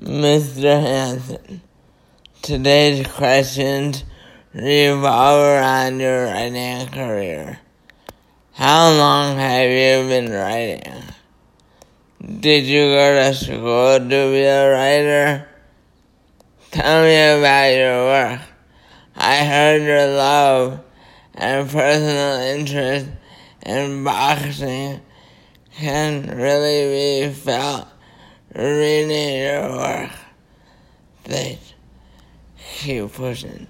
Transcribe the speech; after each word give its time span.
Mr. 0.00 0.80
Hanson, 0.80 1.60
today's 2.40 3.06
questions 3.06 4.04
revolve 4.54 5.44
around 5.44 6.00
your 6.00 6.24
writing 6.24 6.88
career. 6.88 7.58
How 8.52 8.90
long 8.90 9.36
have 9.36 9.68
you 9.68 10.08
been 10.08 10.32
writing? 10.32 11.02
Did 12.40 12.64
you 12.64 12.84
go 12.84 13.14
to 13.14 13.34
school 13.34 13.98
to 13.98 14.08
be 14.08 14.42
a 14.42 14.70
writer? 14.70 15.48
Tell 16.70 17.02
me 17.02 17.38
about 17.38 17.74
your 17.74 18.04
work. 18.04 18.40
I 19.16 19.44
heard 19.44 19.82
your 19.82 20.06
love 20.16 20.80
and 21.34 21.68
personal 21.68 22.40
interest 22.40 23.06
in 23.66 24.02
boxing 24.02 25.00
can 25.74 26.22
really 26.22 27.26
be 27.28 27.34
felt 27.34 27.86
your 28.54 29.70
work. 29.76 30.10
Thanks. 31.24 31.74
Keep 32.78 33.12
pushing. 33.12 33.66